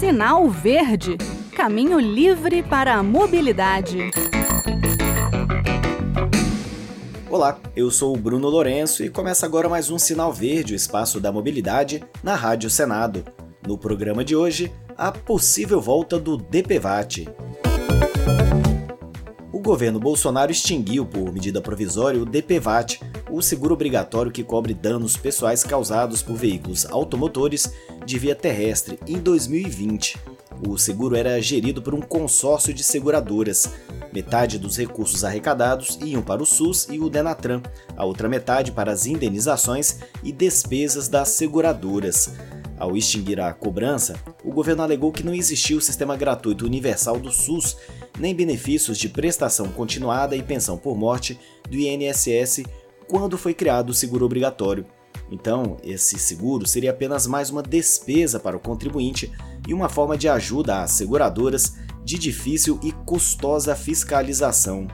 Sinal 0.00 0.48
Verde 0.48 1.18
Caminho 1.54 2.00
livre 2.00 2.62
para 2.62 2.94
a 2.94 3.02
mobilidade. 3.02 4.10
Olá, 7.28 7.60
eu 7.76 7.90
sou 7.90 8.14
o 8.14 8.18
Bruno 8.18 8.48
Lourenço 8.48 9.04
e 9.04 9.10
começa 9.10 9.44
agora 9.44 9.68
mais 9.68 9.90
um 9.90 9.98
Sinal 9.98 10.32
Verde, 10.32 10.72
o 10.72 10.74
espaço 10.74 11.20
da 11.20 11.30
mobilidade, 11.30 12.02
na 12.22 12.34
Rádio 12.34 12.70
Senado. 12.70 13.26
No 13.68 13.76
programa 13.76 14.24
de 14.24 14.34
hoje, 14.34 14.72
a 14.96 15.12
possível 15.12 15.82
volta 15.82 16.18
do 16.18 16.38
DPVAT. 16.38 17.28
O 19.52 19.60
governo 19.60 20.00
Bolsonaro 20.00 20.50
extinguiu, 20.50 21.04
por 21.04 21.30
medida 21.30 21.60
provisória, 21.60 22.22
o 22.22 22.24
DPVAT, 22.24 23.00
o 23.30 23.42
seguro 23.42 23.74
obrigatório 23.74 24.32
que 24.32 24.42
cobre 24.42 24.72
danos 24.72 25.18
pessoais 25.18 25.62
causados 25.62 26.22
por 26.22 26.36
veículos 26.36 26.86
automotores 26.86 27.70
de 28.04 28.18
via 28.18 28.34
terrestre, 28.34 28.98
em 29.06 29.18
2020. 29.18 30.18
O 30.66 30.76
seguro 30.76 31.16
era 31.16 31.40
gerido 31.40 31.80
por 31.80 31.94
um 31.94 32.00
consórcio 32.00 32.74
de 32.74 32.82
seguradoras. 32.82 33.72
Metade 34.12 34.58
dos 34.58 34.76
recursos 34.76 35.24
arrecadados 35.24 35.98
iam 36.02 36.20
para 36.20 36.42
o 36.42 36.46
SUS 36.46 36.88
e 36.90 36.98
o 36.98 37.08
Denatran, 37.08 37.62
a 37.96 38.04
outra 38.04 38.28
metade 38.28 38.72
para 38.72 38.92
as 38.92 39.06
indenizações 39.06 39.98
e 40.22 40.32
despesas 40.32 41.08
das 41.08 41.28
seguradoras. 41.30 42.32
Ao 42.78 42.96
extinguir 42.96 43.40
a 43.40 43.52
cobrança, 43.52 44.18
o 44.42 44.50
governo 44.50 44.82
alegou 44.82 45.12
que 45.12 45.22
não 45.22 45.34
existia 45.34 45.76
o 45.76 45.82
sistema 45.82 46.16
gratuito 46.16 46.64
universal 46.64 47.18
do 47.18 47.30
SUS, 47.30 47.76
nem 48.18 48.34
benefícios 48.34 48.98
de 48.98 49.08
prestação 49.08 49.68
continuada 49.68 50.34
e 50.34 50.42
pensão 50.42 50.76
por 50.76 50.96
morte 50.96 51.38
do 51.68 51.76
INSS 51.76 52.64
quando 53.06 53.36
foi 53.36 53.52
criado 53.54 53.90
o 53.90 53.94
seguro 53.94 54.24
obrigatório. 54.24 54.86
Então, 55.30 55.76
esse 55.84 56.18
seguro 56.18 56.66
seria 56.66 56.90
apenas 56.90 57.26
mais 57.26 57.50
uma 57.50 57.62
despesa 57.62 58.40
para 58.40 58.56
o 58.56 58.60
contribuinte 58.60 59.32
e 59.68 59.72
uma 59.72 59.88
forma 59.88 60.18
de 60.18 60.28
ajuda 60.28 60.82
às 60.82 60.92
seguradoras 60.92 61.76
de 62.04 62.18
difícil 62.18 62.80
e 62.82 62.90
custosa 62.92 63.76
fiscalização, 63.76 64.88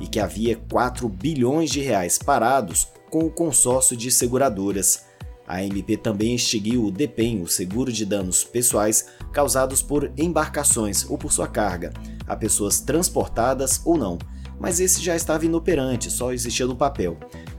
e 0.00 0.06
que 0.06 0.18
havia 0.18 0.56
4 0.70 1.08
bilhões 1.08 1.70
de 1.70 1.80
reais 1.80 2.18
parados 2.18 2.88
com 3.10 3.20
o 3.20 3.30
consórcio 3.30 3.96
de 3.96 4.10
seguradoras. 4.10 5.04
A 5.46 5.62
MP 5.62 5.96
também 5.96 6.34
extinguiu 6.34 6.84
o 6.84 6.90
DEPEN, 6.90 7.42
o 7.42 7.46
seguro 7.46 7.92
de 7.92 8.04
danos 8.04 8.42
pessoais 8.42 9.06
causados 9.32 9.80
por 9.80 10.10
embarcações 10.16 11.08
ou 11.08 11.16
por 11.16 11.30
sua 11.30 11.46
carga, 11.46 11.92
a 12.26 12.34
pessoas 12.34 12.80
transportadas 12.80 13.80
ou 13.84 13.96
não, 13.96 14.18
mas 14.58 14.80
esse 14.80 15.00
já 15.02 15.14
estava 15.14 15.44
inoperante, 15.44 16.10
só 16.10 16.32
existia 16.32 16.66
no 16.66 16.74
papel. 16.74 17.16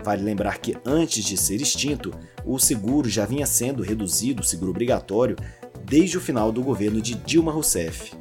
Vale 0.08 0.24
lembrar 0.24 0.60
que 0.60 0.74
antes 0.86 1.22
de 1.26 1.36
ser 1.36 1.60
extinto, 1.60 2.14
o 2.46 2.58
seguro 2.58 3.10
já 3.10 3.26
vinha 3.26 3.46
sendo 3.46 3.84
reduzido, 3.84 4.42
o 4.42 4.46
seguro 4.46 4.72
obrigatório, 4.72 5.36
desde 5.84 6.18
o 6.18 6.22
final 6.22 6.50
do 6.50 6.64
governo 6.64 7.02
de 7.02 7.14
Dilma 7.14 7.52
Rousseff. 7.52 8.14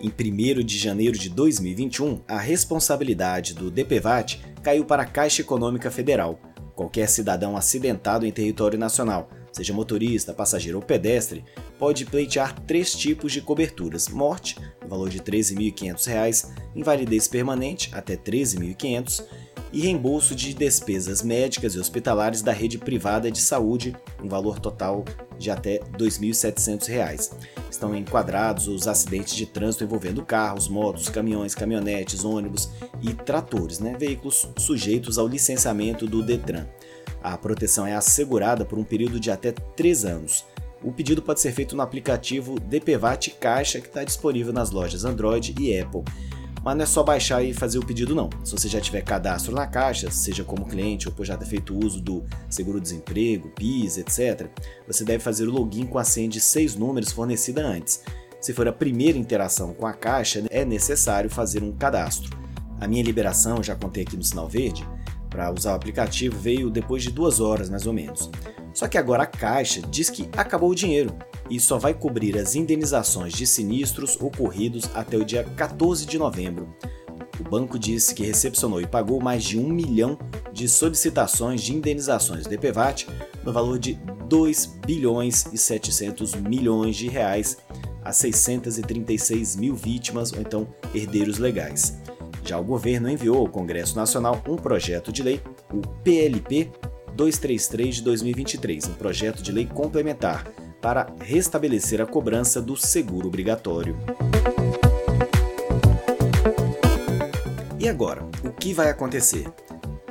Em 0.00 0.08
1 0.08 0.64
de 0.64 0.78
janeiro 0.78 1.18
de 1.18 1.28
2021, 1.28 2.20
a 2.28 2.38
responsabilidade 2.38 3.52
do 3.52 3.68
DPVAT 3.68 4.38
caiu 4.62 4.84
para 4.84 5.02
a 5.02 5.06
Caixa 5.06 5.42
Econômica 5.42 5.90
Federal. 5.90 6.38
Qualquer 6.76 7.08
cidadão 7.08 7.56
acidentado 7.56 8.24
em 8.24 8.30
território 8.30 8.78
nacional, 8.78 9.28
seja 9.50 9.74
motorista, 9.74 10.32
passageiro 10.32 10.78
ou 10.78 10.84
pedestre, 10.84 11.44
pode 11.80 12.04
pleitear 12.04 12.54
três 12.60 12.94
tipos 12.94 13.32
de 13.32 13.40
coberturas: 13.40 14.08
morte, 14.08 14.56
no 14.80 14.88
valor 14.88 15.08
de 15.08 15.18
R$ 15.18 15.24
13.500, 15.24 16.65
invalidez 16.76 17.26
permanente, 17.26 17.90
até 17.92 18.12
R$ 18.12 18.20
13.500, 18.24 19.24
e 19.72 19.80
reembolso 19.80 20.34
de 20.34 20.54
despesas 20.54 21.22
médicas 21.22 21.74
e 21.74 21.78
hospitalares 21.78 22.40
da 22.40 22.52
rede 22.52 22.78
privada 22.78 23.30
de 23.30 23.40
saúde, 23.40 23.96
um 24.22 24.28
valor 24.28 24.60
total 24.60 25.04
de 25.38 25.50
até 25.50 25.74
R$ 25.74 25.98
2.700. 25.98 27.32
Estão 27.70 27.94
enquadrados 27.94 28.68
os 28.68 28.86
acidentes 28.86 29.34
de 29.34 29.44
trânsito 29.44 29.84
envolvendo 29.84 30.24
carros, 30.24 30.68
motos, 30.68 31.08
caminhões, 31.08 31.54
caminhonetes, 31.54 32.24
ônibus 32.24 32.70
e 33.02 33.12
tratores, 33.12 33.80
né? 33.80 33.96
veículos 33.98 34.48
sujeitos 34.56 35.18
ao 35.18 35.26
licenciamento 35.26 36.06
do 36.06 36.22
Detran. 36.22 36.66
A 37.22 37.36
proteção 37.36 37.86
é 37.86 37.94
assegurada 37.94 38.64
por 38.64 38.78
um 38.78 38.84
período 38.84 39.18
de 39.18 39.30
até 39.30 39.50
3 39.50 40.04
anos. 40.04 40.44
O 40.82 40.92
pedido 40.92 41.20
pode 41.20 41.40
ser 41.40 41.52
feito 41.52 41.74
no 41.74 41.82
aplicativo 41.82 42.60
DPVAT 42.60 43.30
Caixa, 43.40 43.80
que 43.80 43.88
está 43.88 44.04
disponível 44.04 44.52
nas 44.52 44.70
lojas 44.70 45.04
Android 45.04 45.54
e 45.58 45.78
Apple. 45.78 46.04
Mas 46.66 46.76
não 46.76 46.82
é 46.82 46.86
só 46.86 47.04
baixar 47.04 47.44
e 47.44 47.54
fazer 47.54 47.78
o 47.78 47.86
pedido 47.86 48.12
não. 48.12 48.28
Se 48.42 48.50
você 48.50 48.68
já 48.68 48.80
tiver 48.80 49.00
cadastro 49.02 49.54
na 49.54 49.68
Caixa, 49.68 50.10
seja 50.10 50.42
como 50.42 50.66
cliente 50.66 51.06
ou 51.06 51.14
por 51.14 51.24
já 51.24 51.36
ter 51.36 51.46
feito 51.46 51.78
uso 51.78 52.00
do 52.00 52.24
seguro-desemprego, 52.50 53.50
PIS, 53.50 53.98
etc., 53.98 54.50
você 54.84 55.04
deve 55.04 55.22
fazer 55.22 55.46
o 55.46 55.52
login 55.52 55.86
com 55.86 55.96
a 55.96 56.02
senha 56.02 56.28
de 56.28 56.40
seis 56.40 56.74
números 56.74 57.12
fornecida 57.12 57.64
antes. 57.64 58.02
Se 58.40 58.52
for 58.52 58.66
a 58.66 58.72
primeira 58.72 59.16
interação 59.16 59.72
com 59.74 59.86
a 59.86 59.92
Caixa, 59.92 60.42
é 60.50 60.64
necessário 60.64 61.30
fazer 61.30 61.62
um 61.62 61.70
cadastro. 61.70 62.36
A 62.80 62.88
minha 62.88 63.04
liberação, 63.04 63.62
já 63.62 63.76
contei 63.76 64.02
aqui 64.02 64.16
no 64.16 64.24
sinal 64.24 64.48
verde, 64.48 64.84
para 65.30 65.52
usar 65.52 65.70
o 65.70 65.76
aplicativo 65.76 66.36
veio 66.36 66.68
depois 66.68 67.04
de 67.04 67.12
duas 67.12 67.38
horas 67.38 67.70
mais 67.70 67.86
ou 67.86 67.92
menos. 67.92 68.28
Só 68.74 68.88
que 68.88 68.98
agora 68.98 69.22
a 69.22 69.26
Caixa 69.26 69.82
diz 69.82 70.10
que 70.10 70.28
acabou 70.36 70.70
o 70.70 70.74
dinheiro 70.74 71.14
e 71.50 71.60
só 71.60 71.78
vai 71.78 71.94
cobrir 71.94 72.36
as 72.38 72.54
indenizações 72.54 73.32
de 73.32 73.46
sinistros 73.46 74.16
ocorridos 74.20 74.88
até 74.94 75.16
o 75.16 75.24
dia 75.24 75.44
14 75.44 76.06
de 76.06 76.18
novembro. 76.18 76.74
O 77.38 77.44
banco 77.44 77.78
disse 77.78 78.14
que 78.14 78.24
recepcionou 78.24 78.80
e 78.80 78.86
pagou 78.86 79.20
mais 79.20 79.44
de 79.44 79.58
um 79.58 79.68
milhão 79.68 80.18
de 80.52 80.68
solicitações 80.68 81.60
de 81.60 81.74
indenizações 81.74 82.44
do 82.44 82.50
DPVAT 82.50 83.06
no 83.44 83.52
valor 83.52 83.78
de 83.78 83.94
2 84.28 84.66
bilhões 84.86 85.46
e 85.52 85.58
700 85.58 86.34
milhões 86.34 86.96
de 86.96 87.08
reais 87.08 87.58
a 88.02 88.12
636 88.12 89.56
mil 89.56 89.74
vítimas 89.74 90.32
ou 90.32 90.40
então 90.40 90.66
herdeiros 90.94 91.38
legais. 91.38 91.98
Já 92.42 92.58
o 92.58 92.64
governo 92.64 93.10
enviou 93.10 93.38
ao 93.38 93.48
Congresso 93.48 93.96
Nacional 93.96 94.42
um 94.48 94.56
projeto 94.56 95.12
de 95.12 95.22
lei, 95.22 95.42
o 95.72 95.80
PLP 96.02 96.70
233 97.14 97.96
de 97.96 98.02
2023, 98.02 98.86
um 98.86 98.94
projeto 98.94 99.42
de 99.42 99.50
lei 99.50 99.66
complementar 99.66 100.46
para 100.86 101.12
restabelecer 101.18 102.00
a 102.00 102.06
cobrança 102.06 102.62
do 102.62 102.76
seguro 102.76 103.26
obrigatório. 103.26 103.96
E 107.76 107.88
agora, 107.88 108.22
o 108.44 108.52
que 108.52 108.72
vai 108.72 108.88
acontecer? 108.88 109.52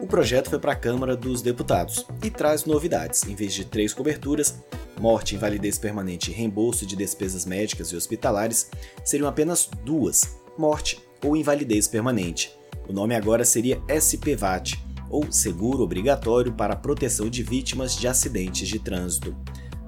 O 0.02 0.06
projeto 0.06 0.50
foi 0.50 0.60
para 0.60 0.74
a 0.74 0.76
Câmara 0.76 1.16
dos 1.16 1.42
Deputados 1.42 2.06
e 2.22 2.30
traz 2.30 2.66
novidades. 2.66 3.24
Em 3.24 3.34
vez 3.34 3.54
de 3.54 3.64
três 3.64 3.94
coberturas, 3.94 4.62
morte, 5.00 5.34
invalidez 5.34 5.78
permanente 5.78 6.30
e 6.30 6.34
reembolso 6.34 6.86
de 6.86 6.98
despesas 6.98 7.46
médicas 7.46 7.88
e 7.88 7.96
hospitalares, 7.96 8.70
seriam 9.06 9.30
apenas 9.30 9.70
duas: 9.86 10.42
morte 10.58 11.02
ou 11.24 11.38
invalidez 11.38 11.88
permanente. 11.88 12.54
O 12.86 12.92
nome 12.92 13.16
agora 13.16 13.46
seria 13.46 13.82
SPVAT, 13.88 14.78
ou 15.10 15.32
Seguro 15.32 15.84
Obrigatório 15.84 16.52
para 16.52 16.74
a 16.74 16.78
Proteção 16.78 17.30
de 17.30 17.44
Vítimas 17.44 17.96
de 17.96 18.10
Acidentes 18.10 18.68
de 18.68 18.78
Trânsito. 18.78 19.34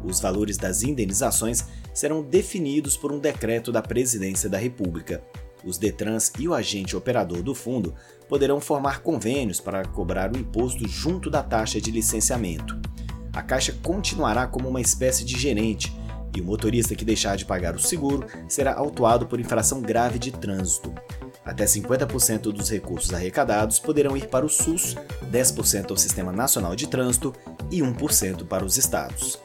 Os 0.07 0.21
valores 0.21 0.57
das 0.57 0.83
indenizações 0.83 1.65
serão 1.93 2.23
definidos 2.23 2.95
por 2.95 3.11
um 3.11 3.19
decreto 3.19 3.71
da 3.71 3.81
Presidência 3.81 4.49
da 4.49 4.57
República. 4.57 5.21
Os 5.65 5.77
Detrans 5.77 6.31
e 6.39 6.47
o 6.47 6.53
agente 6.53 6.95
operador 6.95 7.43
do 7.43 7.53
fundo 7.53 7.93
poderão 8.29 8.61
formar 8.61 9.01
convênios 9.01 9.59
para 9.59 9.83
cobrar 9.85 10.33
o 10.33 10.37
imposto 10.37 10.87
junto 10.87 11.29
da 11.29 11.43
taxa 11.43 11.81
de 11.81 11.91
licenciamento. 11.91 12.79
A 13.33 13.41
Caixa 13.41 13.75
continuará 13.83 14.47
como 14.47 14.69
uma 14.69 14.81
espécie 14.81 15.25
de 15.25 15.37
gerente 15.37 15.93
e 16.35 16.41
o 16.41 16.45
motorista 16.45 16.95
que 16.95 17.03
deixar 17.03 17.35
de 17.35 17.45
pagar 17.45 17.75
o 17.75 17.79
seguro 17.79 18.25
será 18.47 18.75
autuado 18.75 19.25
por 19.25 19.39
infração 19.39 19.81
grave 19.81 20.19
de 20.19 20.31
trânsito. 20.31 20.93
Até 21.43 21.65
50% 21.65 22.51
dos 22.51 22.69
recursos 22.69 23.13
arrecadados 23.13 23.79
poderão 23.79 24.15
ir 24.15 24.27
para 24.27 24.45
o 24.45 24.49
SUS, 24.49 24.95
10% 25.31 25.91
ao 25.91 25.97
Sistema 25.97 26.31
Nacional 26.31 26.75
de 26.75 26.87
Trânsito 26.87 27.33
e 27.71 27.79
1% 27.79 28.45
para 28.45 28.65
os 28.65 28.77
estados. 28.77 29.39